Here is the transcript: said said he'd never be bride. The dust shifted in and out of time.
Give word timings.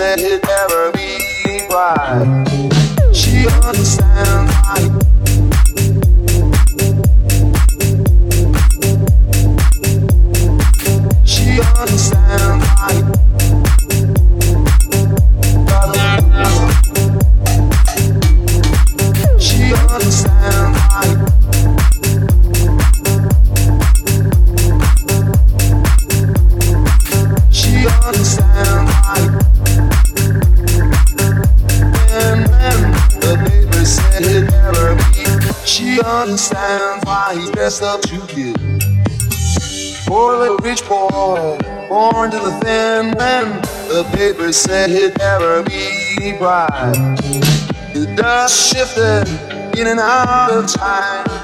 said 0.00 0.40
said 44.60 44.90
he'd 44.90 45.16
never 45.16 45.62
be 45.62 46.36
bride. 46.36 47.16
The 47.94 48.12
dust 48.14 48.74
shifted 48.74 49.26
in 49.78 49.86
and 49.86 49.98
out 49.98 50.50
of 50.52 50.70
time. 50.70 51.39